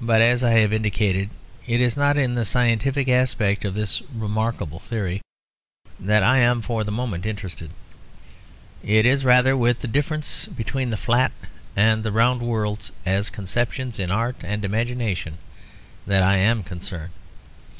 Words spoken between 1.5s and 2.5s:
it is not in the